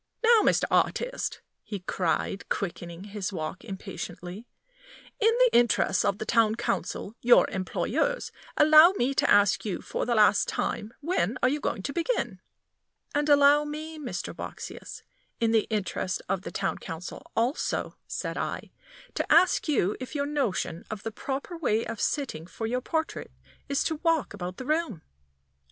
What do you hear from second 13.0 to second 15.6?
"And allow me, Mr. Boxsious, in